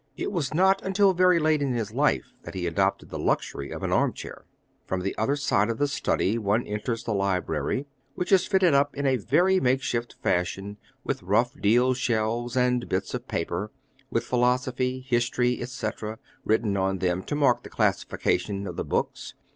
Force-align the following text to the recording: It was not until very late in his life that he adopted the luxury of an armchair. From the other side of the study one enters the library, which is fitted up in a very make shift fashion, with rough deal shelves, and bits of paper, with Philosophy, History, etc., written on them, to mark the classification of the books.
It 0.17 0.31
was 0.31 0.51
not 0.51 0.81
until 0.81 1.13
very 1.13 1.37
late 1.37 1.61
in 1.61 1.73
his 1.73 1.91
life 1.93 2.33
that 2.41 2.55
he 2.55 2.65
adopted 2.65 3.11
the 3.11 3.19
luxury 3.19 3.69
of 3.69 3.83
an 3.83 3.91
armchair. 3.91 4.45
From 4.87 5.01
the 5.01 5.15
other 5.15 5.35
side 5.35 5.69
of 5.69 5.77
the 5.77 5.87
study 5.87 6.39
one 6.39 6.65
enters 6.65 7.03
the 7.03 7.13
library, 7.13 7.85
which 8.15 8.31
is 8.31 8.47
fitted 8.47 8.73
up 8.73 8.97
in 8.97 9.05
a 9.05 9.17
very 9.17 9.59
make 9.59 9.83
shift 9.83 10.15
fashion, 10.23 10.77
with 11.03 11.21
rough 11.21 11.53
deal 11.61 11.93
shelves, 11.93 12.57
and 12.57 12.89
bits 12.89 13.13
of 13.13 13.27
paper, 13.27 13.69
with 14.09 14.23
Philosophy, 14.23 15.01
History, 15.07 15.61
etc., 15.61 16.17
written 16.45 16.75
on 16.77 16.97
them, 16.97 17.21
to 17.25 17.35
mark 17.35 17.61
the 17.61 17.69
classification 17.69 18.65
of 18.65 18.77
the 18.77 18.83
books. 18.83 19.35